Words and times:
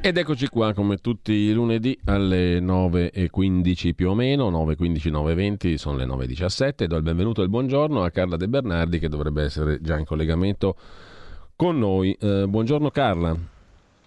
Ed 0.00 0.16
eccoci 0.16 0.46
qua 0.46 0.72
come 0.74 0.98
tutti 0.98 1.32
i 1.32 1.52
lunedì 1.52 1.98
alle 2.04 2.60
9.15 2.60 3.94
più 3.94 4.10
o 4.10 4.14
meno, 4.14 4.48
9.15, 4.48 5.10
9.20, 5.10 5.74
sono 5.74 5.96
le 5.96 6.04
9.17. 6.04 6.84
Do 6.84 6.96
il 6.96 7.02
benvenuto 7.02 7.40
e 7.40 7.44
il 7.44 7.50
buongiorno 7.50 8.04
a 8.04 8.10
Carla 8.10 8.36
De 8.36 8.46
Bernardi 8.46 9.00
che 9.00 9.08
dovrebbe 9.08 9.42
essere 9.42 9.80
già 9.80 9.98
in 9.98 10.04
collegamento 10.04 10.76
con 11.56 11.80
noi. 11.80 12.16
Eh, 12.20 12.46
buongiorno 12.46 12.90
Carla. 12.90 13.36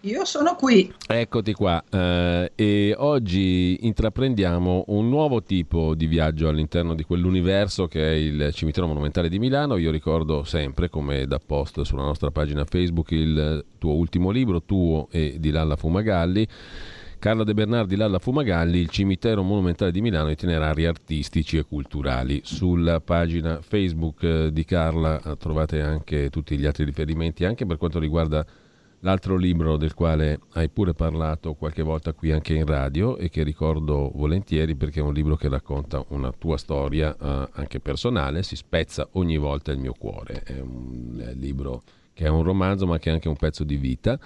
Io 0.04 0.26
sono 0.26 0.56
qui. 0.56 0.92
Eccoti 1.06 1.54
qua 1.54 1.84
eh, 1.88 2.52
e 2.56 2.96
oggi 2.98 3.78
intraprendiamo 3.82 4.86
un 4.88 5.10
nuovo 5.10 5.44
tipo 5.44 5.94
di 5.94 6.08
viaggio 6.08 6.48
all'interno 6.48 6.96
di 6.96 7.04
quell'universo 7.04 7.88
che 7.88 8.02
è 8.02 8.14
il 8.16 8.50
cimitero 8.52 8.88
monumentale 8.88 9.30
di 9.30 9.38
Milano. 9.38 9.78
Io 9.78 9.92
ricordo 9.92 10.44
sempre, 10.44 10.90
come 10.90 11.28
da 11.28 11.38
post 11.38 11.82
sulla 11.82 12.02
nostra 12.02 12.32
pagina 12.32 12.66
Facebook, 12.66 13.12
il 13.12 13.64
tuo 13.78 13.94
ultimo 13.94 14.32
libro, 14.32 14.64
tuo 14.64 15.08
e 15.12 15.36
di 15.38 15.52
Lalla 15.52 15.76
Fumagalli. 15.76 16.48
Carla 17.20 17.44
De 17.44 17.54
Bernardi 17.54 17.96
Lalla 17.96 18.18
Fumagalli, 18.18 18.80
il 18.80 18.90
cimitero 18.90 19.44
monumentale 19.44 19.92
di 19.92 20.02
Milano, 20.02 20.32
itinerari 20.32 20.88
artistici 20.88 21.58
e 21.58 21.64
culturali. 21.64 22.42
Sulla 22.44 23.02
pagina 23.02 23.62
Facebook 23.62 24.24
eh, 24.24 24.52
di 24.52 24.66
Carla 24.66 25.22
eh, 25.22 25.38
trovate 25.38 25.80
anche 25.82 26.32
tutti 26.32 26.58
gli 26.58 26.66
altri 26.66 26.86
riferimenti, 26.86 27.46
anche 27.46 27.68
per 27.68 27.78
quanto 27.78 28.00
riguarda 28.00 28.44
l'altro 29.02 29.36
libro 29.36 29.78
del 29.78 29.94
quale 29.94 30.40
hai 30.54 30.70
pure 30.70 30.94
parlato 30.94 31.54
qualche 31.54 31.82
volta 31.82 32.14
qui 32.14 32.32
anche 32.32 32.54
in 32.54 32.66
radio 32.66 33.18
e 33.18 33.30
che 33.30 33.44
ricordo 33.44 34.12
volentieri 34.14 34.76
perché 34.76 35.00
è 35.00 35.04
un 35.04 35.14
libro 35.14 35.36
che 35.36 35.50
racconta 35.50 36.04
una 36.10 36.32
tua 36.32 36.58
storia 36.58 37.16
eh, 37.16 37.50
anche 37.54 37.80
personale, 37.80 38.44
si 38.44 38.56
spezza 38.56 39.08
ogni 39.14 39.38
volta 39.38 39.72
il 39.72 39.80
mio 39.80 39.94
cuore, 39.98 40.44
è 40.44 40.60
un 40.60 41.24
è 41.26 41.34
libro 41.34 41.82
che 42.14 42.26
è 42.26 42.30
un 42.30 42.44
romanzo 42.44 42.86
ma 42.86 43.00
che 43.00 43.10
è 43.10 43.14
anche 43.14 43.30
un 43.30 43.36
pezzo 43.36 43.64
di 43.64 43.78
vita, 43.78 44.20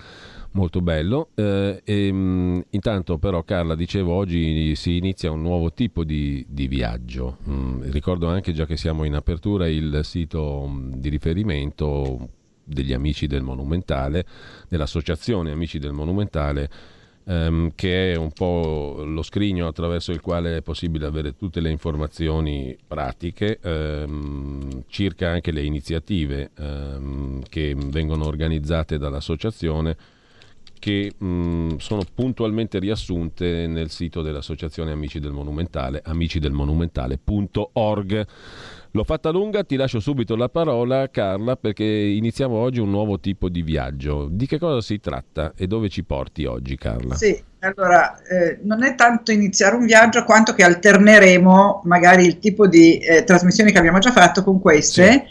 molto 0.52 0.82
bello. 0.82 1.30
Eh, 1.36 1.82
e, 1.84 2.12
mh, 2.12 2.66
intanto 2.72 3.18
però 3.18 3.44
Carla, 3.44 3.76
dicevo, 3.76 4.14
oggi 4.14 4.76
si 4.76 4.98
inizia 4.98 5.32
un 5.32 5.42
nuovo 5.42 5.72
tipo 5.72 6.04
di, 6.04 6.44
di 6.50 6.68
viaggio. 6.68 7.38
Mm, 7.48 7.84
ricordo 7.92 8.28
anche 8.28 8.54
già 8.54 8.66
che 8.66 8.76
siamo 8.76 9.04
in 9.04 9.14
apertura 9.14 9.68
il 9.68 10.00
sito 10.04 10.70
di 10.96 11.10
riferimento 11.10 12.30
degli 12.66 12.94
amici 12.94 13.28
del 13.28 13.44
Monumentale, 13.44 14.26
dell'associazione 14.68 15.52
Amici 15.52 15.80
del 15.80 15.94
Monumentale, 15.94 16.70
ehm, 17.26 17.72
che 17.76 18.14
è 18.14 18.16
un 18.16 18.32
po' 18.32 19.04
lo 19.06 19.22
scrigno 19.22 19.68
attraverso 19.68 20.12
il 20.12 20.22
quale 20.22 20.58
è 20.58 20.62
possibile 20.62 21.06
avere 21.06 21.36
tutte 21.36 21.60
le 21.60 21.70
informazioni 21.70 22.76
pratiche 22.86 23.60
ehm, 23.62 24.84
circa 24.88 25.30
anche 25.30 25.52
le 25.52 25.64
iniziative 25.64 26.52
ehm, 26.58 27.44
che 27.48 27.76
vengono 27.78 28.26
organizzate 28.26 28.98
dall'associazione 28.98 29.96
che 30.86 31.14
mh, 31.18 31.78
sono 31.78 32.04
puntualmente 32.14 32.78
riassunte 32.78 33.66
nel 33.66 33.90
sito 33.90 34.22
dell'associazione 34.22 34.92
Amici 34.92 35.20
del 35.20 35.32
Monumentale, 35.32 36.00
amicidelmonumentale.org. 36.06 38.26
L'ho 38.92 39.04
fatta 39.04 39.32
lunga, 39.32 39.64
ti 39.64 39.78
lascio 39.78 40.00
subito 40.00 40.36
la 40.36 40.48
parola 40.48 41.10
Carla 41.10 41.56
perché 41.56 41.84
iniziamo 41.84 42.56
oggi 42.56 42.82
un 42.82 42.92
nuovo 42.92 43.20
tipo 43.20 43.50
di 43.50 43.64
viaggio. 43.64 44.28
Di 44.30 44.46
che 44.46 44.60
cosa 44.60 44.80
si 44.80 45.00
tratta 45.00 45.54
e 45.58 45.66
dove 45.66 45.90
ci 45.90 46.04
porti 46.04 46.46
oggi 46.46 46.78
Carla? 46.78 47.16
Sì, 47.16 47.36
allora 47.62 48.22
eh, 48.22 48.60
non 48.62 48.84
è 48.84 48.94
tanto 48.94 49.32
iniziare 49.32 49.76
un 49.76 49.88
viaggio 49.88 50.24
quanto 50.24 50.54
che 50.54 50.64
alterneremo 50.64 51.82
magari 51.86 52.28
il 52.28 52.38
tipo 52.38 52.68
di 52.68 53.00
eh, 53.00 53.24
trasmissioni 53.24 53.72
che 53.72 53.80
abbiamo 53.80 53.98
già 53.98 54.12
fatto 54.12 54.44
con 54.44 54.60
queste, 54.60 55.12
sì. 55.12 55.24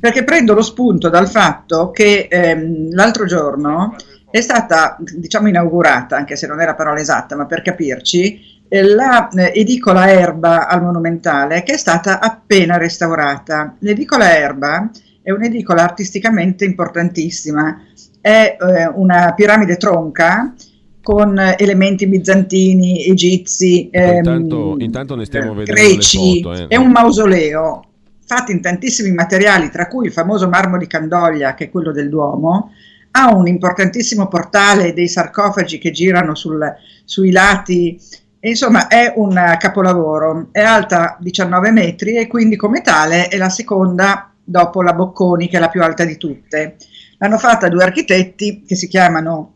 perché 0.00 0.24
prendo 0.24 0.54
lo 0.54 0.62
spunto 0.62 1.10
dal 1.10 1.28
fatto 1.28 1.90
che 1.90 2.28
ehm, 2.30 2.94
l'altro 2.94 3.26
giorno 3.26 3.94
è 4.30 4.40
stata 4.40 4.96
diciamo 4.98 5.48
inaugurata, 5.48 6.16
anche 6.16 6.36
se 6.36 6.46
non 6.46 6.60
è 6.60 6.64
la 6.64 6.74
parola 6.74 7.00
esatta, 7.00 7.36
ma 7.36 7.46
per 7.46 7.62
capirci, 7.62 8.64
eh, 8.68 8.82
la 8.82 9.28
eh, 9.28 9.52
edicola 9.54 10.10
Erba 10.10 10.66
al 10.66 10.82
Monumentale 10.82 11.62
che 11.62 11.74
è 11.74 11.76
stata 11.76 12.20
appena 12.20 12.76
restaurata. 12.76 13.76
L'edicola 13.80 14.36
Erba 14.36 14.90
è 15.22 15.30
un'edicola 15.30 15.82
artisticamente 15.82 16.64
importantissima, 16.64 17.80
è 18.20 18.56
eh, 18.60 18.90
una 18.94 19.32
piramide 19.34 19.76
tronca 19.76 20.54
con 21.02 21.38
elementi 21.56 22.08
bizantini, 22.08 23.06
egizi, 23.06 23.88
ehm, 23.92 24.16
intanto, 24.16 24.74
intanto 24.78 25.14
ne 25.14 25.24
stiamo 25.24 25.54
vedendo 25.54 25.80
greci, 25.80 26.42
foto, 26.42 26.54
eh. 26.54 26.66
è 26.66 26.74
un 26.76 26.90
mausoleo 26.90 27.84
fatto 28.26 28.50
in 28.50 28.60
tantissimi 28.60 29.12
materiali, 29.12 29.70
tra 29.70 29.86
cui 29.86 30.06
il 30.06 30.12
famoso 30.12 30.48
marmo 30.48 30.76
di 30.78 30.88
Candoglia, 30.88 31.54
che 31.54 31.66
è 31.66 31.70
quello 31.70 31.92
del 31.92 32.08
Duomo, 32.08 32.72
ha 33.16 33.34
un 33.34 33.48
importantissimo 33.48 34.28
portale 34.28 34.92
dei 34.92 35.08
sarcofagi 35.08 35.78
che 35.78 35.90
girano 35.90 36.34
sul, 36.34 36.62
sui 37.04 37.30
lati 37.30 37.98
Insomma, 38.40 38.86
è 38.86 39.12
un 39.16 39.34
capolavoro, 39.58 40.48
è 40.52 40.60
alta 40.60 41.16
19 41.18 41.72
metri 41.72 42.16
e 42.16 42.28
quindi 42.28 42.54
come 42.54 42.80
tale 42.80 43.26
è 43.26 43.36
la 43.36 43.48
seconda 43.48 44.32
dopo 44.42 44.82
la 44.82 44.92
Bocconi, 44.92 45.48
che 45.48 45.56
è 45.56 45.60
la 45.60 45.68
più 45.68 45.82
alta 45.82 46.04
di 46.04 46.16
tutte. 46.16 46.76
L'hanno 47.18 47.38
fatta 47.38 47.68
due 47.68 47.82
architetti 47.82 48.62
che 48.64 48.76
si 48.76 48.86
chiamano 48.86 49.54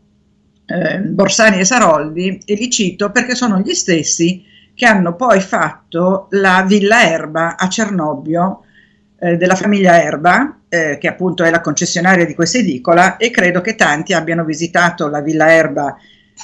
eh, 0.65 0.99
Borsani 0.99 1.59
e 1.59 1.65
Saroldi 1.65 2.41
e 2.43 2.55
li 2.55 2.69
cito 2.69 3.11
perché 3.11 3.33
sono 3.33 3.59
gli 3.59 3.73
stessi 3.73 4.43
che 4.73 4.85
hanno 4.85 5.15
poi 5.15 5.39
fatto 5.39 6.27
la 6.31 6.63
Villa 6.67 7.03
Erba 7.03 7.55
a 7.55 7.69
Cernobbio 7.69 8.63
eh, 9.21 9.37
della 9.37 9.55
famiglia 9.55 10.01
Erba, 10.01 10.61
eh, 10.67 10.97
che 10.99 11.07
appunto 11.07 11.43
è 11.43 11.51
la 11.51 11.61
concessionaria 11.61 12.25
di 12.25 12.33
questa 12.33 12.57
edicola 12.57 13.17
e 13.17 13.29
credo 13.29 13.61
che 13.61 13.75
tanti 13.75 14.13
abbiano 14.13 14.43
visitato 14.43 15.07
la 15.07 15.21
Villa 15.21 15.51
Erba 15.53 15.95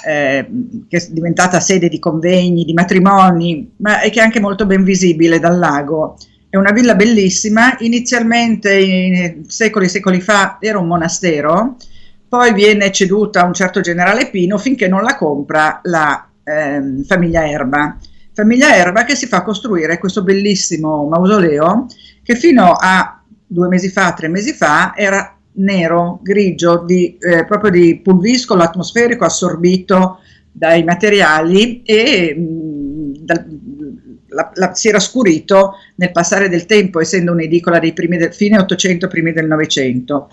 eh, 0.05 0.47
che 0.87 0.97
è 0.97 1.07
diventata 1.09 1.59
sede 1.59 1.89
di 1.89 1.99
convegni, 1.99 2.65
di 2.65 2.73
matrimoni, 2.73 3.73
ma 3.77 4.01
è 4.01 4.09
che 4.09 4.19
è 4.19 4.23
anche 4.23 4.39
molto 4.39 4.65
ben 4.65 4.83
visibile 4.83 5.39
dal 5.39 5.57
lago. 5.57 6.17
È 6.49 6.55
una 6.55 6.71
villa 6.71 6.95
bellissima, 6.95 7.75
inizialmente 7.79 8.73
in 8.77 9.43
secoli 9.47 9.85
e 9.85 9.89
secoli 9.89 10.21
fa 10.21 10.57
era 10.61 10.79
un 10.79 10.87
monastero, 10.87 11.75
poi 12.29 12.53
viene 12.53 12.91
ceduta 12.91 13.41
a 13.41 13.45
un 13.45 13.53
certo 13.53 13.81
generale 13.81 14.29
Pino 14.29 14.57
finché 14.57 14.87
non 14.87 15.01
la 15.01 15.15
compra 15.15 15.79
la 15.83 16.27
eh, 16.43 17.03
famiglia 17.05 17.49
Erba. 17.49 17.97
Famiglia 18.33 18.75
Erba 18.75 19.03
che 19.03 19.15
si 19.15 19.25
fa 19.25 19.41
costruire 19.41 19.97
questo 19.97 20.23
bellissimo 20.23 21.07
mausoleo 21.07 21.87
che 22.27 22.35
fino 22.35 22.73
a 22.77 23.23
due 23.47 23.69
mesi 23.69 23.87
fa, 23.87 24.11
tre 24.11 24.27
mesi 24.27 24.51
fa 24.51 24.93
era 24.97 25.33
nero, 25.59 26.19
grigio, 26.21 26.83
di, 26.85 27.17
eh, 27.17 27.45
proprio 27.45 27.71
di 27.71 28.01
pulviscolo 28.03 28.63
atmosferico 28.63 29.23
assorbito 29.23 30.19
dai 30.51 30.83
materiali 30.83 31.83
e 31.83 32.35
mh, 32.37 32.41
mm, 32.41 33.13
da, 33.19 33.45
la, 34.27 34.51
la, 34.55 34.73
si 34.75 34.89
era 34.89 34.99
scurito 34.99 35.75
nel 35.95 36.11
passare 36.11 36.49
del 36.49 36.65
tempo, 36.65 36.99
essendo 36.99 37.31
un'edicola 37.31 37.79
dei 37.79 37.93
primi 37.93 38.17
del 38.17 38.33
fine 38.33 38.59
800, 38.59 39.07
primi 39.07 39.31
del 39.31 39.47
Novecento. 39.47 40.29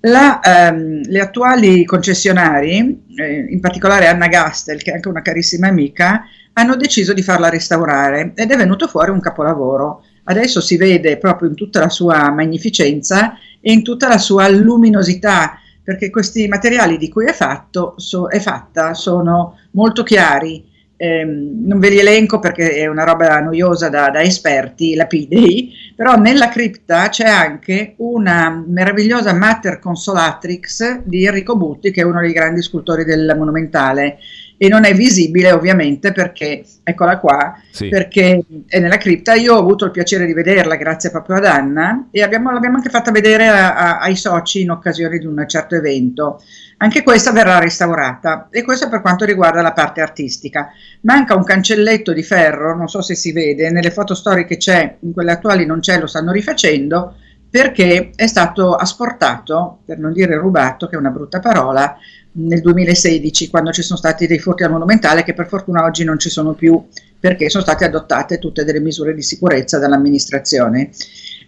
Ehm, 0.00 1.00
le 1.06 1.20
attuali 1.20 1.82
concessionari, 1.86 3.04
eh, 3.16 3.46
in 3.48 3.60
particolare 3.60 4.06
Anna 4.06 4.26
Gastel, 4.26 4.82
che 4.82 4.90
è 4.90 4.94
anche 4.96 5.08
una 5.08 5.22
carissima 5.22 5.68
amica, 5.68 6.24
hanno 6.52 6.76
deciso 6.76 7.14
di 7.14 7.22
farla 7.22 7.48
restaurare 7.48 8.32
ed 8.34 8.50
è 8.50 8.56
venuto 8.58 8.86
fuori 8.86 9.10
un 9.12 9.20
capolavoro. 9.20 10.02
Adesso 10.28 10.60
si 10.60 10.76
vede 10.76 11.16
proprio 11.16 11.48
in 11.48 11.54
tutta 11.54 11.80
la 11.80 11.88
sua 11.88 12.30
magnificenza 12.30 13.38
e 13.60 13.72
in 13.72 13.82
tutta 13.82 14.08
la 14.08 14.18
sua 14.18 14.46
luminosità, 14.48 15.58
perché 15.82 16.10
questi 16.10 16.46
materiali 16.48 16.98
di 16.98 17.08
cui 17.08 17.24
è, 17.24 17.32
fatto, 17.32 17.94
so, 17.96 18.28
è 18.28 18.38
fatta 18.38 18.92
sono 18.92 19.58
molto 19.70 20.02
chiari. 20.02 20.66
Eh, 21.00 21.24
non 21.24 21.78
ve 21.78 21.90
li 21.90 22.00
elenco 22.00 22.40
perché 22.40 22.72
è 22.72 22.86
una 22.88 23.04
roba 23.04 23.38
noiosa 23.38 23.88
da, 23.88 24.10
da 24.10 24.20
esperti, 24.20 24.96
lapidei, 24.96 25.72
però 25.94 26.16
nella 26.16 26.48
cripta 26.48 27.08
c'è 27.08 27.28
anche 27.28 27.94
una 27.98 28.64
meravigliosa 28.66 29.32
Mater 29.32 29.78
Consolatrix 29.78 31.02
di 31.04 31.24
Enrico 31.24 31.56
Butti, 31.56 31.92
che 31.92 32.00
è 32.00 32.04
uno 32.04 32.20
dei 32.20 32.32
grandi 32.32 32.62
scultori 32.62 33.04
del 33.04 33.32
monumentale 33.38 34.18
e 34.58 34.68
non 34.68 34.84
è 34.84 34.92
visibile 34.92 35.52
ovviamente 35.52 36.10
perché, 36.10 36.64
eccola 36.82 37.18
qua, 37.18 37.54
sì. 37.70 37.88
perché 37.88 38.42
è 38.66 38.80
nella 38.80 38.98
cripta. 38.98 39.34
Io 39.34 39.54
ho 39.54 39.58
avuto 39.58 39.84
il 39.84 39.92
piacere 39.92 40.26
di 40.26 40.34
vederla 40.34 40.74
grazie 40.74 41.10
proprio 41.10 41.36
ad 41.36 41.46
Anna 41.46 42.08
e 42.10 42.22
abbiamo, 42.22 42.50
l'abbiamo 42.50 42.76
anche 42.76 42.90
fatta 42.90 43.12
vedere 43.12 43.46
a, 43.46 43.74
a, 43.74 43.98
ai 44.00 44.16
soci 44.16 44.62
in 44.62 44.70
occasione 44.70 45.18
di 45.18 45.26
un 45.26 45.44
certo 45.46 45.76
evento. 45.76 46.42
Anche 46.78 47.04
questa 47.04 47.30
verrà 47.32 47.60
restaurata 47.60 48.48
e 48.50 48.62
questo 48.62 48.88
per 48.88 49.00
quanto 49.00 49.24
riguarda 49.24 49.62
la 49.62 49.72
parte 49.72 50.00
artistica. 50.00 50.70
Manca 51.02 51.36
un 51.36 51.44
cancelletto 51.44 52.12
di 52.12 52.24
ferro, 52.24 52.76
non 52.76 52.88
so 52.88 53.00
se 53.00 53.14
si 53.14 53.32
vede, 53.32 53.70
nelle 53.70 53.92
foto 53.92 54.14
storiche 54.14 54.56
c'è, 54.56 54.96
in 55.00 55.12
quelle 55.12 55.32
attuali 55.32 55.66
non 55.66 55.78
c'è, 55.78 56.00
lo 56.00 56.06
stanno 56.06 56.32
rifacendo, 56.32 57.14
perché 57.50 58.10
è 58.14 58.26
stato 58.26 58.74
asportato, 58.74 59.80
per 59.84 59.98
non 59.98 60.12
dire 60.12 60.36
rubato, 60.36 60.86
che 60.86 60.96
è 60.96 60.98
una 60.98 61.10
brutta 61.10 61.40
parola, 61.40 61.96
nel 62.32 62.60
2016 62.60 63.48
quando 63.48 63.72
ci 63.72 63.82
sono 63.82 63.98
stati 63.98 64.26
dei 64.26 64.38
furti 64.38 64.62
al 64.62 64.70
monumentale 64.70 65.24
che 65.24 65.34
per 65.34 65.48
fortuna 65.48 65.84
oggi 65.84 66.04
non 66.04 66.18
ci 66.18 66.28
sono 66.28 66.52
più 66.52 66.86
perché 67.18 67.48
sono 67.48 67.64
state 67.64 67.84
adottate 67.84 68.38
tutte 68.38 68.64
delle 68.64 68.80
misure 68.80 69.14
di 69.14 69.22
sicurezza 69.22 69.78
dall'amministrazione. 69.78 70.90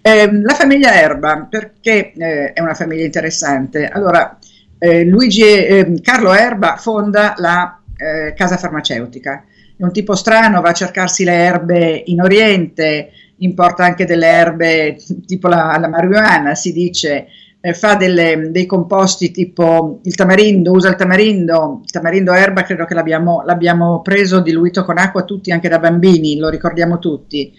Eh, 0.02 0.40
la 0.40 0.54
famiglia 0.54 0.94
Erba, 0.94 1.46
perché 1.48 2.12
eh, 2.12 2.52
è 2.52 2.60
una 2.60 2.74
famiglia 2.74 3.04
interessante? 3.04 3.86
Allora, 3.86 4.36
eh, 4.78 5.04
Luigi, 5.04 5.44
ehm, 5.44 6.00
Carlo 6.00 6.32
Erba 6.32 6.76
fonda 6.76 7.34
la 7.36 7.80
eh, 7.96 8.32
casa 8.34 8.56
farmaceutica, 8.56 9.44
è 9.76 9.82
un 9.82 9.92
tipo 9.92 10.14
strano, 10.16 10.60
va 10.60 10.70
a 10.70 10.74
cercarsi 10.74 11.22
le 11.22 11.34
erbe 11.34 12.02
in 12.06 12.20
Oriente, 12.20 13.10
importa 13.40 13.84
anche 13.84 14.04
delle 14.04 14.26
erbe 14.26 14.96
tipo 15.26 15.48
la, 15.48 15.76
la 15.78 15.88
marijuana, 15.88 16.54
si 16.54 16.72
dice, 16.72 17.26
eh, 17.60 17.74
fa 17.74 17.94
delle, 17.94 18.48
dei 18.50 18.66
composti 18.66 19.30
tipo 19.30 20.00
il 20.04 20.14
tamarindo, 20.14 20.72
usa 20.72 20.88
il 20.88 20.96
tamarindo, 20.96 21.80
il 21.84 21.90
tamarindo 21.90 22.32
erba 22.32 22.62
credo 22.62 22.84
che 22.86 22.94
l'abbiamo, 22.94 23.42
l'abbiamo 23.44 24.00
preso 24.02 24.40
diluito 24.40 24.84
con 24.84 24.98
acqua 24.98 25.24
tutti 25.24 25.52
anche 25.52 25.68
da 25.68 25.78
bambini, 25.78 26.38
lo 26.38 26.48
ricordiamo 26.48 26.98
tutti. 26.98 27.52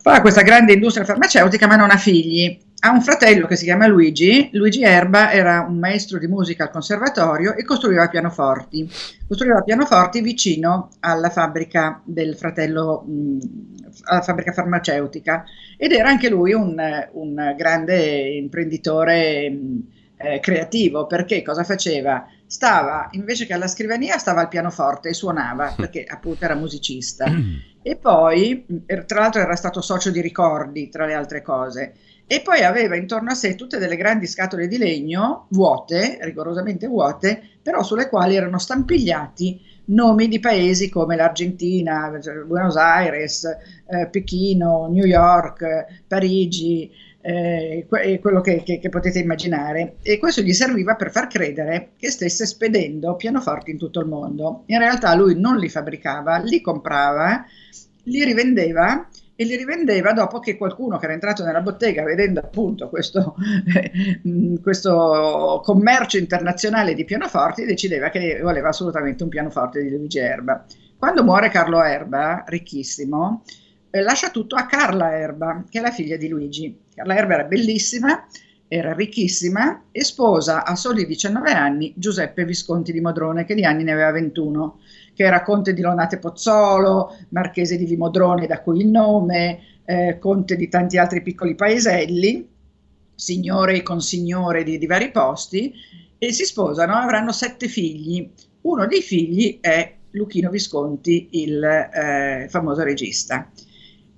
Fa 0.00 0.20
questa 0.20 0.42
grande 0.42 0.74
industria 0.74 1.04
farmaceutica 1.04 1.66
ma 1.66 1.76
non 1.76 1.90
ha 1.90 1.96
figli 1.96 2.58
ha 2.80 2.90
un 2.90 3.02
fratello 3.02 3.46
che 3.46 3.56
si 3.56 3.64
chiama 3.64 3.86
Luigi. 3.86 4.50
Luigi 4.52 4.82
Erba 4.82 5.32
era 5.32 5.66
un 5.68 5.78
maestro 5.78 6.18
di 6.18 6.28
musica 6.28 6.64
al 6.64 6.70
conservatorio 6.70 7.54
e 7.54 7.64
costruiva 7.64 8.08
pianoforti. 8.08 8.88
Costruiva 9.26 9.62
pianoforti 9.62 10.20
vicino 10.20 10.90
alla 11.00 11.30
fabbrica 11.30 12.00
del 12.04 12.36
fratello, 12.36 13.02
mh, 13.06 13.38
alla 14.04 14.22
fabbrica 14.22 14.52
farmaceutica 14.52 15.44
ed 15.76 15.92
era 15.92 16.08
anche 16.08 16.28
lui 16.28 16.52
un, 16.52 16.76
un 17.12 17.54
grande 17.56 18.36
imprenditore 18.36 19.50
mh, 19.50 19.82
eh, 20.16 20.40
creativo 20.40 21.06
perché 21.06 21.42
cosa 21.42 21.64
faceva? 21.64 22.28
Stava 22.46 23.08
invece 23.12 23.44
che 23.44 23.54
alla 23.54 23.66
scrivania, 23.66 24.18
stava 24.18 24.40
al 24.40 24.48
pianoforte 24.48 25.08
e 25.08 25.14
suonava 25.14 25.74
perché 25.76 26.04
appunto 26.06 26.44
era 26.44 26.54
musicista. 26.54 27.26
E 27.80 27.96
poi, 27.96 28.66
tra 29.06 29.20
l'altro, 29.20 29.40
era 29.40 29.54
stato 29.54 29.80
socio 29.80 30.10
di 30.10 30.20
ricordi, 30.20 30.88
tra 30.90 31.06
le 31.06 31.14
altre 31.14 31.42
cose 31.42 31.94
e 32.30 32.42
poi 32.42 32.62
aveva 32.62 32.94
intorno 32.94 33.30
a 33.30 33.34
sé 33.34 33.54
tutte 33.54 33.78
delle 33.78 33.96
grandi 33.96 34.26
scatole 34.26 34.68
di 34.68 34.76
legno 34.76 35.46
vuote, 35.48 36.18
rigorosamente 36.20 36.86
vuote, 36.86 37.42
però 37.62 37.82
sulle 37.82 38.10
quali 38.10 38.36
erano 38.36 38.58
stampigliati 38.58 39.58
nomi 39.86 40.28
di 40.28 40.38
paesi 40.38 40.90
come 40.90 41.16
l'Argentina, 41.16 42.12
Buenos 42.46 42.76
Aires, 42.76 43.44
eh, 43.44 44.08
Pechino, 44.08 44.88
New 44.90 45.06
York, 45.06 46.02
Parigi, 46.06 46.90
eh, 47.22 47.86
quello 47.88 48.42
che, 48.42 48.62
che, 48.62 48.78
che, 48.78 48.88
potete 48.90 49.20
immaginare. 49.20 49.96
E 50.02 50.18
questo 50.18 50.42
gli 50.42 50.52
serviva 50.52 50.96
per 50.96 51.10
far 51.10 51.28
credere 51.28 51.92
che 51.96 52.10
stesse 52.10 52.44
spedendo 52.44 53.16
pianoforti 53.16 53.70
in 53.70 53.78
tutto 53.78 54.00
il 54.00 54.06
mondo. 54.06 54.64
In 54.66 54.78
realtà 54.78 55.14
lui 55.14 55.38
non 55.40 55.56
li 55.56 55.70
fabbricava, 55.70 56.38
li 56.38 56.60
comprava, 56.60 57.42
li 58.02 58.22
rivendeva 58.22 59.08
e 59.40 59.44
li 59.44 59.54
rivendeva 59.54 60.12
dopo 60.12 60.40
che 60.40 60.56
qualcuno 60.56 60.98
che 60.98 61.04
era 61.04 61.14
entrato 61.14 61.44
nella 61.44 61.60
bottega 61.60 62.02
vedendo 62.02 62.40
appunto 62.40 62.88
questo, 62.88 63.36
eh, 63.72 64.20
questo 64.60 65.60
commercio 65.62 66.18
internazionale 66.18 66.92
di 66.92 67.04
pianoforti 67.04 67.64
decideva 67.64 68.08
che 68.08 68.40
voleva 68.42 68.70
assolutamente 68.70 69.22
un 69.22 69.28
pianoforte 69.28 69.80
di 69.80 69.90
Luigi 69.90 70.18
Erba. 70.18 70.64
Quando 70.96 71.22
muore 71.22 71.50
Carlo 71.50 71.80
Erba, 71.80 72.42
ricchissimo, 72.48 73.44
eh, 73.90 74.02
lascia 74.02 74.30
tutto 74.30 74.56
a 74.56 74.66
Carla 74.66 75.16
Erba, 75.16 75.62
che 75.70 75.78
è 75.78 75.82
la 75.82 75.92
figlia 75.92 76.16
di 76.16 76.26
Luigi. 76.26 76.76
Carla 76.92 77.14
Erba 77.14 77.34
era 77.34 77.44
bellissima, 77.44 78.26
era 78.68 78.92
ricchissima 78.92 79.84
e 79.90 80.04
sposa 80.04 80.64
a 80.64 80.76
soli 80.76 81.06
19 81.06 81.50
anni 81.50 81.94
Giuseppe 81.96 82.44
Visconti 82.44 82.92
di 82.92 83.00
Modrone, 83.00 83.44
che 83.44 83.54
di 83.54 83.64
anni 83.64 83.82
ne 83.82 83.92
aveva 83.92 84.12
21 84.12 84.78
che 85.18 85.24
era 85.24 85.42
conte 85.42 85.72
di 85.72 85.80
Lonate 85.80 86.18
Pozzolo, 86.18 87.12
marchese 87.30 87.76
di 87.76 87.86
Vimodrone, 87.86 88.46
da 88.46 88.60
cui 88.60 88.82
il 88.82 88.86
nome, 88.86 89.80
eh, 89.84 90.16
conte 90.20 90.54
di 90.54 90.68
tanti 90.68 90.96
altri 90.96 91.22
piccoli 91.22 91.56
paeselli, 91.56 92.48
signore 93.16 93.74
e 93.74 93.82
consignore 93.82 94.62
di, 94.62 94.78
di 94.78 94.86
vari 94.86 95.10
posti, 95.10 95.74
e 96.18 96.32
si 96.32 96.44
sposano, 96.44 96.94
avranno 96.94 97.32
sette 97.32 97.66
figli. 97.66 98.30
Uno 98.60 98.86
dei 98.86 99.02
figli 99.02 99.58
è 99.60 99.92
Luchino 100.10 100.50
Visconti, 100.50 101.30
il 101.32 101.64
eh, 101.64 102.46
famoso 102.48 102.84
regista. 102.84 103.50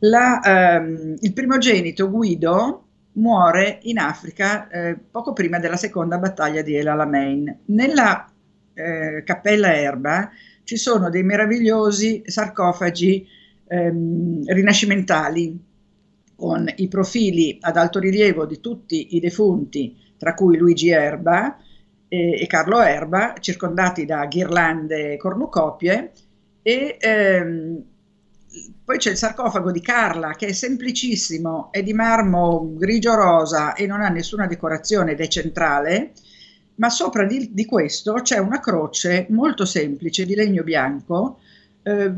La, 0.01 0.43
ehm, 0.43 1.17
il 1.19 1.33
primogenito 1.33 2.11
Guido 2.11 2.89
muore 3.13 3.81
in 3.83 3.99
Africa 3.99 4.69
eh, 4.69 4.97
poco 4.97 5.33
prima 5.33 5.59
della 5.59 5.77
seconda 5.77 6.19
battaglia 6.19 6.63
di 6.63 6.75
El 6.75 6.89
Alamein. 6.89 7.59
Nella 7.67 8.31
eh, 8.75 9.23
cappella 9.25 9.75
Erba 9.75 10.31
ci 10.65 10.77
sono 10.77 11.11
dei 11.11 11.23
meravigliosi 11.23 12.23
sarcofagi 12.27 13.27
ehm, 13.67 14.45
rinascimentali 14.53 15.69
con 16.37 16.73
i 16.77 16.89
profili 16.89 17.59
ad 17.61 17.77
alto 17.77 17.99
rilievo 17.99 18.47
di 18.47 18.61
tutti 18.61 19.17
i 19.17 19.21
defunti, 19.21 19.97
tra 20.17 20.35
cui 20.35 20.57
Luigi 20.57 20.89
Erba 20.89 21.59
e, 22.09 22.41
e 22.41 22.47
Carlo 22.47 22.81
Erba, 22.81 23.35
circondati 23.39 24.07
da 24.07 24.25
ghirlande 24.27 25.13
e 25.13 25.17
cornucopie, 25.17 26.13
e 26.63 26.97
ehm, 26.99 27.85
poi 28.85 28.99
c'è 28.99 29.11
il 29.11 29.17
sarcofago 29.17 29.71
di 29.71 29.81
Carla 29.81 30.33
che 30.33 30.47
è 30.47 30.53
semplicissimo, 30.53 31.71
è 31.71 31.83
di 31.83 31.93
marmo 31.93 32.75
grigio-rosa 32.77 33.75
e 33.75 33.87
non 33.87 34.01
ha 34.01 34.09
nessuna 34.09 34.47
decorazione 34.47 35.13
ed 35.13 35.21
è 35.21 35.29
centrale 35.29 36.13
ma 36.81 36.89
sopra 36.89 37.27
di, 37.27 37.51
di 37.53 37.67
questo 37.67 38.15
c'è 38.15 38.39
una 38.39 38.59
croce 38.59 39.27
molto 39.29 39.67
semplice 39.67 40.25
di 40.25 40.35
legno 40.35 40.63
bianco, 40.63 41.39
eh, 41.83 42.11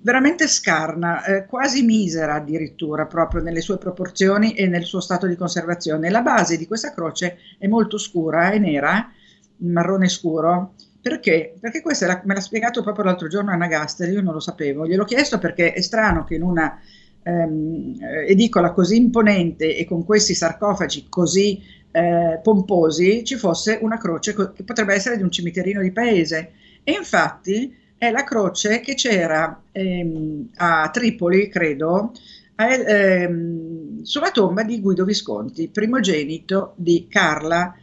veramente 0.00 0.46
scarna, 0.46 1.24
eh, 1.24 1.46
quasi 1.46 1.82
misera 1.82 2.34
addirittura, 2.34 3.06
proprio 3.06 3.42
nelle 3.42 3.60
sue 3.60 3.76
proporzioni 3.76 4.54
e 4.54 4.68
nel 4.68 4.84
suo 4.84 5.00
stato 5.00 5.26
di 5.26 5.34
conservazione. 5.34 6.10
La 6.10 6.22
base 6.22 6.56
di 6.56 6.66
questa 6.66 6.94
croce 6.94 7.38
è 7.58 7.66
molto 7.66 7.98
scura, 7.98 8.52
è 8.52 8.58
nera, 8.58 9.10
marrone 9.58 10.08
scuro. 10.08 10.74
Perché? 11.04 11.54
Perché 11.60 11.82
questo 11.82 12.06
la, 12.06 12.22
me 12.24 12.32
l'ha 12.32 12.40
spiegato 12.40 12.82
proprio 12.82 13.04
l'altro 13.04 13.28
giorno 13.28 13.50
Anna 13.50 13.66
Gaster, 13.66 14.08
io 14.08 14.22
non 14.22 14.32
lo 14.32 14.40
sapevo. 14.40 14.86
Gliel'ho 14.86 15.04
chiesto 15.04 15.36
perché 15.38 15.74
è 15.74 15.82
strano 15.82 16.24
che 16.24 16.36
in 16.36 16.42
una 16.42 16.80
ehm, 17.22 17.98
edicola 18.26 18.72
così 18.72 18.96
imponente 18.96 19.76
e 19.76 19.84
con 19.84 20.02
questi 20.02 20.32
sarcofagi 20.32 21.04
così 21.10 21.62
eh, 21.90 22.40
pomposi 22.42 23.22
ci 23.22 23.36
fosse 23.36 23.78
una 23.82 23.98
croce 23.98 24.34
che 24.34 24.62
potrebbe 24.64 24.94
essere 24.94 25.18
di 25.18 25.22
un 25.22 25.30
cimiterino 25.30 25.82
di 25.82 25.92
paese. 25.92 26.52
E 26.82 26.92
infatti 26.92 27.76
è 27.98 28.10
la 28.10 28.24
croce 28.24 28.80
che 28.80 28.94
c'era 28.94 29.60
ehm, 29.72 30.52
a 30.54 30.88
Tripoli, 30.90 31.48
credo, 31.50 32.12
ehm, 32.56 34.00
sulla 34.00 34.30
tomba 34.30 34.62
di 34.62 34.80
Guido 34.80 35.04
Visconti, 35.04 35.68
primogenito 35.68 36.72
di 36.76 37.08
Carla 37.10 37.74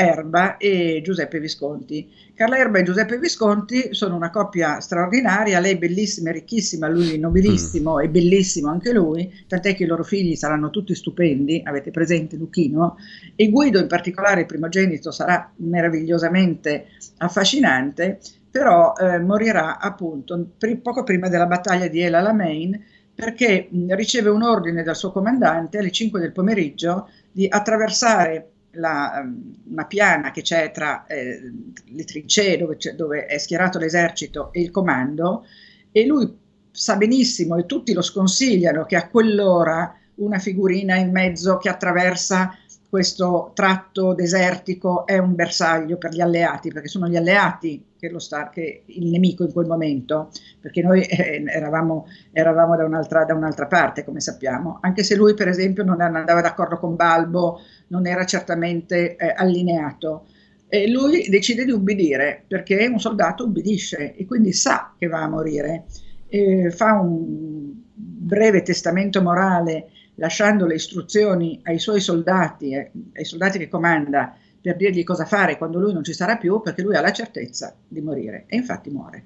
Erba 0.00 0.58
e 0.58 1.00
Giuseppe 1.02 1.40
Visconti. 1.40 2.08
Carla 2.32 2.56
Erba 2.56 2.78
e 2.78 2.84
Giuseppe 2.84 3.18
Visconti 3.18 3.92
sono 3.94 4.14
una 4.14 4.30
coppia 4.30 4.78
straordinaria, 4.78 5.58
lei 5.58 5.76
bellissima 5.76 6.30
e 6.30 6.34
ricchissima, 6.34 6.86
lui 6.86 7.18
nobilissimo 7.18 7.96
mm. 7.96 8.00
e 8.00 8.08
bellissimo 8.08 8.70
anche 8.70 8.92
lui, 8.92 9.28
tant'è 9.48 9.74
che 9.74 9.82
i 9.82 9.86
loro 9.86 10.04
figli 10.04 10.36
saranno 10.36 10.70
tutti 10.70 10.94
stupendi, 10.94 11.62
avete 11.64 11.90
presente 11.90 12.36
Luchino, 12.36 12.96
e 13.34 13.50
Guido 13.50 13.80
in 13.80 13.88
particolare, 13.88 14.42
il 14.42 14.46
primogenito, 14.46 15.10
sarà 15.10 15.50
meravigliosamente 15.56 16.86
affascinante, 17.16 18.20
però 18.48 18.92
eh, 18.94 19.18
morirà 19.18 19.80
appunto 19.80 20.46
pri- 20.56 20.76
poco 20.76 21.02
prima 21.02 21.28
della 21.28 21.46
battaglia 21.46 21.88
di 21.88 22.00
El 22.02 22.14
Alamein 22.14 22.80
perché 23.12 23.66
mh, 23.68 23.96
riceve 23.96 24.30
un 24.30 24.44
ordine 24.44 24.84
dal 24.84 24.94
suo 24.94 25.10
comandante 25.10 25.78
alle 25.78 25.90
5 25.90 26.20
del 26.20 26.30
pomeriggio 26.30 27.08
di 27.32 27.48
attraversare 27.50 28.50
la, 28.78 29.20
ehm, 29.20 29.54
una 29.70 29.86
piana 29.86 30.30
che 30.30 30.42
c'è 30.42 30.70
tra 30.70 31.06
eh, 31.06 31.40
le 31.84 32.04
trincee 32.04 32.56
dove, 32.56 32.76
dove, 32.96 33.26
è 33.26 33.38
schierato 33.38 33.78
l'esercito 33.78 34.52
e 34.52 34.60
il 34.60 34.70
comando 34.70 35.44
e 35.92 36.06
lui 36.06 36.36
sa 36.70 36.96
benissimo 36.96 37.56
e 37.56 37.66
tutti 37.66 37.92
lo 37.92 38.02
sconsigliano 38.02 38.84
che 38.84 38.96
a 38.96 39.08
quell'ora 39.08 39.94
una 40.16 40.38
figurina 40.38 40.96
in 40.96 41.10
mezzo 41.10 41.58
che 41.58 41.68
attraversa 41.68 42.56
questo 42.88 43.50
tratto 43.54 44.14
desertico 44.14 45.04
è 45.06 45.18
un 45.18 45.34
bersaglio 45.34 45.98
per 45.98 46.12
gli 46.12 46.22
alleati, 46.22 46.70
perché 46.70 46.88
sono 46.88 47.06
gli 47.06 47.16
alleati 47.16 47.84
che 47.98 48.08
lo 48.08 48.18
sta, 48.18 48.48
che 48.48 48.84
il 48.86 49.08
nemico 49.08 49.44
in 49.44 49.52
quel 49.52 49.66
momento, 49.66 50.30
perché 50.58 50.80
noi 50.80 51.02
eh, 51.02 51.44
eravamo, 51.46 52.06
eravamo 52.32 52.76
da, 52.76 52.84
un'altra, 52.84 53.24
da, 53.24 53.34
un'altra, 53.34 53.66
parte, 53.66 54.04
come 54.04 54.20
sappiamo, 54.20 54.78
anche 54.80 55.02
se 55.02 55.16
lui 55.16 55.34
per 55.34 55.48
esempio 55.48 55.84
non 55.84 56.00
andava 56.00 56.40
d'accordo 56.40 56.78
con 56.78 56.96
Balbo, 56.96 57.60
non 57.88 58.06
era 58.06 58.24
certamente 58.24 59.16
eh, 59.16 59.32
allineato. 59.36 60.26
E 60.68 60.88
lui 60.88 61.28
decide 61.28 61.64
di 61.64 61.70
ubbidire, 61.70 62.44
perché 62.46 62.86
un 62.86 63.00
soldato 63.00 63.44
ubbidisce 63.44 64.14
e 64.14 64.26
quindi 64.26 64.52
sa 64.52 64.94
che 64.98 65.06
va 65.06 65.22
a 65.22 65.28
morire. 65.28 65.86
E 66.28 66.70
fa 66.70 66.92
un 66.92 67.72
breve 67.94 68.62
testamento 68.62 69.22
morale 69.22 69.90
lasciando 70.16 70.66
le 70.66 70.74
istruzioni 70.74 71.60
ai 71.64 71.78
suoi 71.78 72.00
soldati, 72.00 72.74
eh, 72.74 72.90
ai 73.14 73.24
soldati 73.24 73.58
che 73.58 73.68
comanda, 73.68 74.36
per 74.60 74.76
dirgli 74.76 75.04
cosa 75.04 75.24
fare 75.24 75.56
quando 75.56 75.78
lui 75.78 75.92
non 75.92 76.04
ci 76.04 76.12
sarà 76.12 76.36
più, 76.36 76.60
perché 76.60 76.82
lui 76.82 76.96
ha 76.96 77.00
la 77.00 77.12
certezza 77.12 77.74
di 77.86 78.00
morire. 78.00 78.44
E 78.48 78.56
infatti 78.56 78.90
muore. 78.90 79.24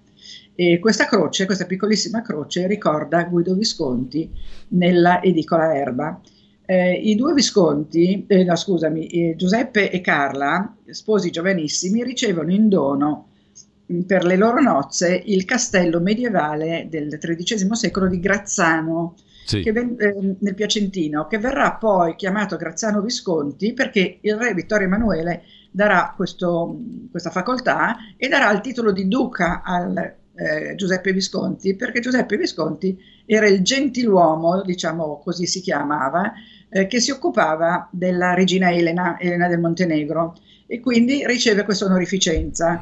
E 0.55 0.79
questa 0.79 1.07
croce, 1.07 1.47
questa 1.47 1.65
piccolissima 1.65 2.23
croce, 2.23 2.67
ricorda 2.67 3.25
Guido 3.25 3.55
Visconti 3.55 4.31
nella 4.69 5.23
edicola 5.23 5.75
Erba. 5.75 6.21
Eh, 6.65 6.93
I 6.95 7.15
due 7.17 7.35
Visconti, 7.35 8.25
eh, 8.27 8.45
no, 8.45 8.57
scusami, 8.57 9.07
eh, 9.07 9.35
Giuseppe 9.37 9.91
e 9.91 10.01
Carla, 10.01 10.75
sposi 10.91 11.31
giovanissimi, 11.31 12.05
ricevono 12.05 12.53
in 12.53 12.69
dono 12.69 13.29
per 14.07 14.25
le 14.25 14.37
loro 14.37 14.61
nozze 14.61 15.23
il 15.27 15.45
castello 15.45 16.01
medievale 16.01 16.87
del 16.89 17.19
XIII 17.19 17.75
secolo 17.75 18.09
di 18.09 18.21
Grazzano, 18.21 19.17
sì. 19.45 19.63
ven- 19.71 19.97
eh, 19.99 20.37
nel 20.39 20.55
Piacentino, 20.55 21.27
che 21.27 21.39
verrà 21.39 21.73
poi 21.73 22.15
chiamato 22.17 22.57
Grazzano 22.57 23.03
Visconti 23.03 23.73
perché 23.73 24.19
il 24.21 24.37
re 24.37 24.55
Vittorio 24.55 24.87
Emanuele 24.87 25.43
darà 25.71 26.13
questo, 26.17 26.79
questa 27.11 27.31
facoltà 27.31 27.97
e 28.17 28.29
darà 28.29 28.51
il 28.53 28.61
titolo 28.61 28.93
di 28.93 29.09
duca 29.09 29.63
al 29.63 30.15
eh, 30.35 30.75
Giuseppe 30.77 31.13
Visconti, 31.13 31.75
perché 31.75 32.01
Giuseppe 32.01 32.37
Visconti 32.37 32.99
era 33.27 33.47
il 33.49 33.63
gentiluomo, 33.63 34.63
diciamo 34.63 35.21
così 35.23 35.47
si 35.47 35.61
chiamava, 35.61 36.33
eh, 36.69 36.87
che 36.87 37.01
si 37.01 37.11
occupava 37.11 37.89
della 37.91 38.35
regina 38.35 38.71
Elena, 38.73 39.19
Elena 39.19 39.49
del 39.49 39.61
Montenegro, 39.61 40.35
e 40.67 40.81
quindi 40.81 41.27
riceve 41.27 41.65
questa 41.65 41.85
onorificenza. 41.85 42.81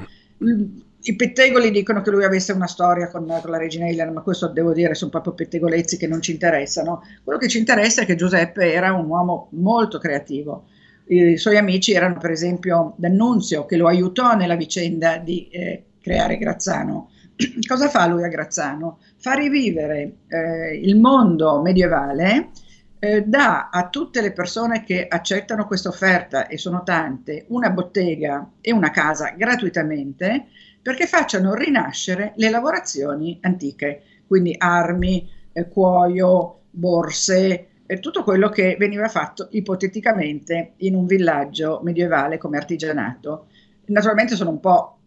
I 1.03 1.17
pettegoli 1.17 1.71
dicono 1.71 2.03
che 2.03 2.11
lui 2.11 2.25
avesse 2.25 2.53
una 2.53 2.67
storia 2.67 3.09
con, 3.09 3.27
con, 3.27 3.51
la 3.51 3.59
regina 3.59 3.89
Elena, 3.89 4.13
ma 4.13 4.21
questo 4.21 4.49
devo 4.49 4.73
dire 4.73 4.95
sono 4.95 5.11
proprio 5.11 5.33
pettegolezzi 5.33 5.97
che 5.97 6.07
non 6.07 6.21
ci 6.21 6.31
interessano. 6.33 7.03
Quello 7.25 7.39
che 7.39 7.49
ci 7.49 7.59
interessa 7.59 8.03
è 8.03 8.07
che 8.07 8.17
Giuseppe 8.17 8.73
era 8.73 8.93
un 8.93 9.07
uomo 9.09 9.49
molto 9.53 9.99
creativo. 9.99 10.67
I 11.07 11.37
suoi 11.37 11.57
amici 11.57 11.93
erano 11.93 12.19
per 12.19 12.31
esempio 12.31 12.95
D'Annunzio, 12.97 13.67
che 13.67 13.77
lo 13.77 13.89
aiutò 13.89 14.37
nella 14.37 14.55
vicenda 14.55 15.17
di 15.17 15.49
eh, 15.49 15.85
creare 16.01 16.39
Grazzano. 16.39 17.11
Cosa 17.67 17.89
fa 17.89 18.07
lui 18.07 18.25
a 18.25 18.29
Grazzano? 18.29 18.99
Fa 19.17 19.33
rivivere 19.33 20.17
eh, 20.29 20.77
il 20.77 20.99
mondo 20.99 21.61
medievale, 21.63 22.51
eh, 22.99 23.23
dà 23.23 23.71
a 23.71 23.89
tutte 23.89 24.21
le 24.21 24.33
persone 24.33 24.85
che 24.85 25.07
accettano 25.09 25.67
questa 25.67 25.89
offerta, 25.89 26.47
e 26.47 26.59
sono 26.59 26.83
tante, 26.83 27.47
una 27.49 27.71
bottega 27.71 28.51
e 28.61 28.73
una 28.73 28.91
casa 28.91 29.35
gratuitamente 29.37 30.47
perché 30.83 31.07
facciano 31.07 31.55
rinascere 31.55 32.33
le 32.37 32.51
lavorazioni 32.51 33.39
antiche, 33.43 34.03
quindi 34.27 34.55
armi, 34.57 35.29
eh, 35.53 35.69
cuoio, 35.69 36.61
borse, 36.71 37.67
eh, 37.87 37.99
tutto 37.99 38.23
quello 38.23 38.49
che 38.49 38.77
veniva 38.79 39.09
fatto 39.09 39.49
ipoteticamente 39.51 40.75
in 40.79 40.95
un 40.95 41.07
villaggio 41.07 41.81
medievale 41.83 42.39
come 42.39 42.57
artigianato. 42.57 43.47
Naturalmente 43.87 44.37
sono 44.37 44.51
un 44.51 44.61
po', 44.61 45.00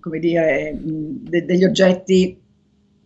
come 0.00 0.18
dire, 0.18 0.72
de- 0.74 1.44
degli 1.44 1.64
oggetti 1.64 2.40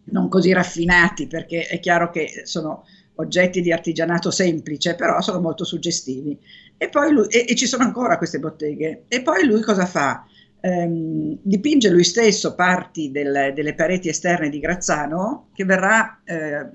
non 0.04 0.28
così 0.28 0.52
raffinati, 0.52 1.26
perché 1.26 1.66
è 1.66 1.80
chiaro 1.80 2.10
che 2.10 2.42
sono 2.44 2.84
oggetti 3.16 3.60
di 3.60 3.72
artigianato 3.72 4.30
semplice, 4.30 4.94
però 4.94 5.20
sono 5.20 5.40
molto 5.40 5.64
suggestivi. 5.64 6.38
E 6.76 6.88
poi 6.88 7.12
lui, 7.12 7.26
e, 7.28 7.46
e 7.48 7.54
ci 7.54 7.66
sono 7.66 7.84
ancora 7.84 8.18
queste 8.18 8.38
botteghe. 8.38 9.04
E 9.08 9.22
poi 9.22 9.46
lui 9.46 9.60
cosa 9.62 9.86
fa? 9.86 10.26
ehm, 10.66 11.38
dipinge 11.42 11.90
lui 11.90 12.04
stesso 12.04 12.54
parti 12.54 13.10
del, 13.10 13.52
delle 13.54 13.75
pareti 13.75 14.08
esterne 14.08 14.48
di 14.48 14.58
Grazzano 14.58 15.48
che 15.54 15.64
verrà 15.64 16.20
eh, 16.25 16.66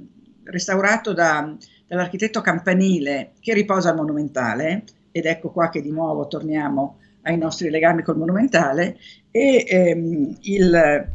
restaurato 0.43 1.13
da, 1.13 1.55
dall'architetto 1.87 2.41
Campanile 2.41 3.33
che 3.39 3.53
riposa 3.53 3.89
al 3.89 3.95
Monumentale 3.95 4.83
ed 5.11 5.25
ecco 5.25 5.51
qua 5.51 5.69
che 5.69 5.81
di 5.81 5.91
nuovo 5.91 6.27
torniamo 6.27 6.99
ai 7.23 7.37
nostri 7.37 7.69
legami 7.69 8.03
col 8.03 8.17
Monumentale 8.17 8.97
e 9.31 9.65
ehm, 9.67 10.37
il 10.41 11.09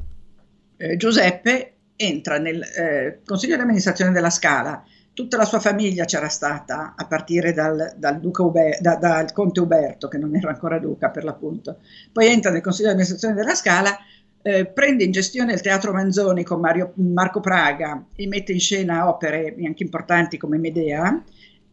eh, 0.77 0.97
Giuseppe 0.97 1.73
entra 1.97 2.39
nel 2.39 2.63
eh, 2.63 3.21
Consiglio 3.25 3.57
di 3.57 3.63
amministrazione 3.63 4.13
della 4.13 4.31
Scala 4.31 4.85
tutta 5.17 5.39
la 5.39 5.47
sua 5.47 5.61
famiglia 5.61 6.05
c'era 6.05 6.29
stata, 6.29 6.93
a 6.95 7.07
partire 7.07 7.55
dal, 7.55 7.95
dal, 7.97 8.21
Uber, 8.23 8.79
da, 8.83 8.97
dal, 8.97 9.33
conte 9.33 9.61
Uberto, 9.61 10.09
che 10.09 10.19
non 10.19 10.37
era 10.37 10.51
ancora 10.51 10.79
duca 10.79 11.09
per 11.09 11.25
l'appunto. 11.25 11.79
Poi 12.13 12.27
entra 12.27 12.51
nel 12.51 12.61
consiglio 12.61 12.89
di 12.89 12.93
amministrazione 12.93 13.33
della 13.33 13.55
Scala, 13.55 13.97
eh, 14.43 14.67
prende 14.67 15.05
in 15.05 15.13
gestione 15.13 15.55
il 15.55 15.63
Teatro 15.63 15.93
Manzoni 15.93 16.45
con 16.45 16.61
Mario, 16.61 16.93
Marco 16.97 17.41
Praga 17.41 18.05
e 18.15 18.27
mette 18.27 18.53
in 18.53 18.61
scena 18.61 19.09
opere 19.09 19.57
anche 19.65 19.83
importanti 19.83 20.37
come 20.37 20.59
Medea. 20.59 21.25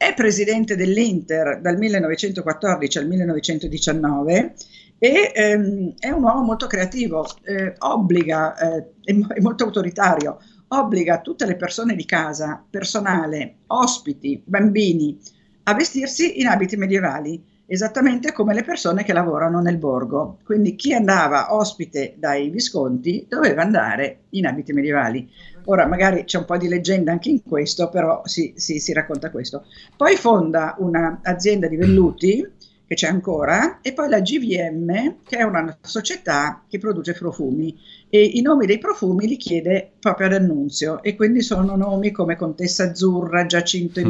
È 0.04 0.14
presidente 0.14 0.76
dell'Inter 0.76 1.62
dal 1.62 1.78
1914 1.78 2.98
al 2.98 3.08
1919 3.08 4.54
e 5.00 5.32
ehm, 5.34 5.94
è 5.98 6.10
un 6.10 6.24
uomo 6.24 6.42
molto 6.42 6.68
creativo, 6.68 7.26
eh, 7.42 7.74
obbliga, 7.78 8.54
eh, 8.58 8.86
è, 9.02 9.40
molto 9.40 9.64
autoritario, 9.64 10.40
obbliga 10.68 11.22
tutte 11.22 11.46
le 11.46 11.56
persone 11.56 11.96
di 11.96 12.04
casa, 12.04 12.62
personale, 12.70 13.60
ospiti, 13.68 14.44
bambini, 14.44 15.18
a 15.64 15.74
vestirsi 15.74 16.42
in 16.42 16.48
abiti 16.48 16.76
medievali, 16.76 17.42
esattamente 17.66 18.34
come 18.34 18.54
le 18.54 18.64
persone 18.64 19.06
che 19.06 19.14
lavorano 19.14 19.62
nel 19.62 19.78
borgo. 19.78 20.40
Quindi 20.44 20.76
chi 20.76 20.94
andava 20.94 21.56
ospite 21.56 22.16
dai 22.18 22.50
Visconti 22.50 23.26
doveva 23.30 23.62
andare 23.62 24.24
in 24.32 24.48
abiti 24.48 24.74
medievali. 24.74 25.30
Ora 25.66 25.86
magari 25.88 26.26
c'è 26.26 26.38
un 26.38 26.46
po' 26.46 26.58
di 26.58 26.68
leggenda 26.68 27.12
anche 27.12 27.30
in 27.30 27.42
questo, 27.44 27.90
però 27.90 28.22
si, 28.26 28.54
si, 28.56 28.80
si 28.80 28.94
racconta 28.94 29.32
questo. 29.32 29.66
Poi 29.96 30.16
fonda 30.16 30.76
un'azienda 30.78 31.68
di 31.68 31.76
velluti 31.76 32.52
che 32.86 32.96
c'è 32.96 33.08
ancora, 33.08 33.80
e 33.82 33.94
poi 33.94 34.10
la 34.10 34.20
GVM, 34.20 35.18
che 35.24 35.38
è 35.38 35.44
una 35.44 35.78
società 35.82 36.64
che 36.68 36.80
produce 36.80 37.14
profumi. 37.14 37.78
E 38.10 38.22
i 38.22 38.42
nomi 38.42 38.66
dei 38.66 38.78
profumi 38.78 39.28
li 39.28 39.38
chiede 39.38 39.94
proprio 40.00 40.28
ad 40.28 40.34
Annunzio, 40.34 41.02
e 41.02 41.16
quindi 41.16 41.42
sono 41.42 41.76
nomi 41.76 42.12
come 42.12 42.36
Contessa 42.36 42.84
Azzurra, 42.84 43.46
Giacinto 43.46 44.02
mm. 44.02 44.06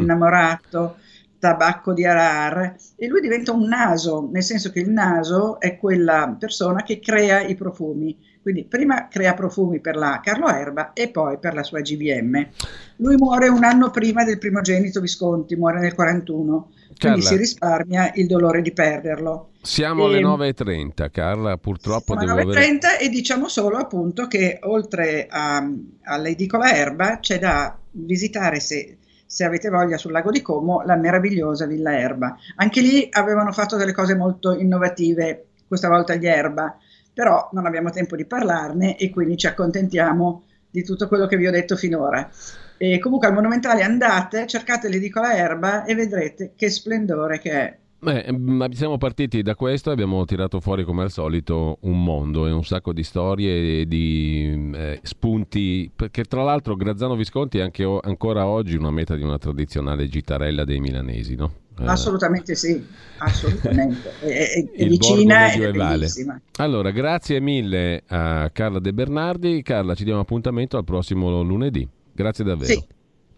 Tabacco 1.44 1.92
di 1.92 2.06
Arar, 2.06 2.74
e 2.96 3.06
lui 3.06 3.20
diventa 3.20 3.52
un 3.52 3.68
naso, 3.68 4.30
nel 4.32 4.42
senso 4.42 4.70
che 4.70 4.80
il 4.80 4.88
naso 4.88 5.60
è 5.60 5.76
quella 5.76 6.34
persona 6.38 6.82
che 6.82 7.00
crea 7.00 7.42
i 7.42 7.54
profumi. 7.54 8.16
Quindi 8.40 8.64
prima 8.64 9.08
crea 9.08 9.34
profumi 9.34 9.78
per 9.78 9.96
la 9.96 10.20
Carlo 10.22 10.48
Erba 10.48 10.94
e 10.94 11.10
poi 11.10 11.38
per 11.38 11.52
la 11.52 11.62
sua 11.62 11.80
GVM. 11.80 12.48
Lui 12.96 13.16
muore 13.16 13.48
un 13.48 13.62
anno 13.62 13.90
prima 13.90 14.24
del 14.24 14.38
primogenito 14.38 15.00
Visconti, 15.00 15.54
muore 15.54 15.80
nel 15.80 15.94
41 15.94 16.68
quindi 16.98 17.22
si 17.22 17.36
risparmia 17.36 18.12
il 18.14 18.26
dolore 18.26 18.62
di 18.62 18.72
perderlo. 18.72 19.50
Siamo 19.60 20.08
e, 20.08 20.18
alle 20.18 20.52
9.30, 20.52 21.10
Carla, 21.10 21.56
purtroppo 21.56 22.14
devo 22.14 22.32
alle 22.32 22.44
9.30 22.44 22.50
avere... 22.50 23.00
e 23.00 23.08
diciamo 23.08 23.48
solo 23.48 23.76
appunto 23.76 24.26
che 24.26 24.58
oltre 24.62 25.26
a, 25.28 25.66
all'edicola 26.04 26.74
Erba 26.74 27.18
c'è 27.18 27.38
da 27.38 27.76
visitare 27.90 28.60
se, 28.60 28.98
se 29.34 29.42
avete 29.42 29.68
voglia 29.68 29.98
sul 29.98 30.12
lago 30.12 30.30
di 30.30 30.40
Como 30.40 30.82
la 30.82 30.94
meravigliosa 30.94 31.66
Villa 31.66 31.98
Erba. 31.98 32.36
Anche 32.54 32.80
lì 32.80 33.08
avevano 33.10 33.50
fatto 33.50 33.74
delle 33.74 33.92
cose 33.92 34.14
molto 34.14 34.52
innovative, 34.52 35.46
questa 35.66 35.88
volta 35.88 36.14
gli 36.14 36.24
Erba, 36.24 36.78
però 37.12 37.48
non 37.50 37.66
abbiamo 37.66 37.90
tempo 37.90 38.14
di 38.14 38.26
parlarne 38.26 38.96
e 38.96 39.10
quindi 39.10 39.36
ci 39.36 39.48
accontentiamo 39.48 40.44
di 40.70 40.84
tutto 40.84 41.08
quello 41.08 41.26
che 41.26 41.36
vi 41.36 41.48
ho 41.48 41.50
detto 41.50 41.74
finora. 41.74 42.30
E 42.76 43.00
comunque 43.00 43.26
al 43.26 43.34
Monumentale 43.34 43.82
andate, 43.82 44.46
cercate 44.46 44.88
l'edicola 44.88 45.36
Erba 45.36 45.82
e 45.82 45.96
vedrete 45.96 46.52
che 46.54 46.70
splendore 46.70 47.40
che 47.40 47.50
è. 47.50 47.78
Beh, 48.04 48.26
mm, 48.30 48.64
siamo 48.72 48.98
partiti 48.98 49.40
da 49.40 49.54
questo 49.54 49.88
e 49.88 49.94
abbiamo 49.94 50.22
tirato 50.26 50.60
fuori 50.60 50.84
come 50.84 51.04
al 51.04 51.10
solito 51.10 51.78
un 51.80 52.04
mondo 52.04 52.46
e 52.46 52.50
un 52.50 52.62
sacco 52.62 52.92
di 52.92 53.02
storie 53.02 53.80
e 53.80 53.86
di 53.86 54.52
mm, 54.54 54.74
eh, 54.74 55.00
spunti, 55.02 55.90
perché 55.96 56.24
tra 56.24 56.42
l'altro 56.42 56.76
Grazzano 56.76 57.16
Visconti 57.16 57.56
è 57.56 57.62
anche 57.62 57.82
o- 57.82 58.00
ancora 58.02 58.46
oggi 58.46 58.76
una 58.76 58.90
meta 58.90 59.16
di 59.16 59.22
una 59.22 59.38
tradizionale 59.38 60.06
gitarella 60.06 60.64
dei 60.64 60.80
milanesi, 60.80 61.34
no? 61.34 61.50
Eh. 61.78 61.86
Assolutamente 61.86 62.54
sì, 62.54 62.84
assolutamente. 63.18 64.12
È, 64.20 64.68
è 64.76 64.86
vicina 64.86 65.50
e 65.50 65.70
bellissima. 65.70 66.38
Allora, 66.58 66.90
grazie 66.90 67.40
mille 67.40 68.02
a 68.08 68.50
Carla 68.52 68.80
De 68.80 68.92
Bernardi. 68.92 69.62
Carla, 69.62 69.94
ci 69.94 70.04
diamo 70.04 70.20
appuntamento 70.20 70.76
al 70.76 70.84
prossimo 70.84 71.42
lunedì. 71.42 71.88
Grazie 72.12 72.44
davvero. 72.44 72.70
Sì. 72.70 72.93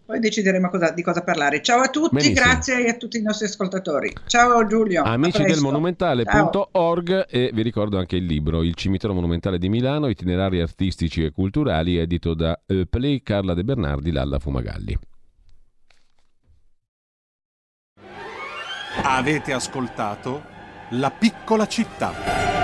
Poi 0.07 0.21
decideremo 0.21 0.71
cosa, 0.71 0.93
di 0.93 1.03
cosa 1.03 1.23
parlare. 1.23 1.61
Ciao 1.63 1.81
a 1.81 1.89
tutti, 1.89 2.15
Benissimo. 2.15 2.47
grazie 2.47 2.87
a 2.87 2.95
tutti 2.95 3.19
i 3.19 3.23
nostri 3.23 3.47
ascoltatori. 3.47 4.15
Ciao 4.27 4.65
Giulio. 4.65 5.03
Amici 5.03 5.43
del 5.43 5.59
monumentale.org 5.59 7.27
e 7.29 7.51
vi 7.53 7.63
ricordo 7.63 7.99
anche 7.99 8.15
il 8.15 8.25
libro 8.25 8.63
Il 8.63 8.75
cimitero 8.75 9.13
monumentale 9.15 9.59
di 9.59 9.69
Milano, 9.69 10.07
itinerari 10.07 10.61
artistici 10.61 11.25
e 11.25 11.33
culturali, 11.33 11.97
edito 11.97 12.35
da 12.35 12.57
Play 12.89 13.21
Carla 13.23 13.53
De 13.53 13.65
Bernardi, 13.65 14.13
Lalla 14.13 14.39
Fumagalli. 14.39 14.97
Avete 19.03 19.53
ascoltato 19.53 20.41
La 20.91 21.11
piccola 21.11 21.67
città. 21.67 22.56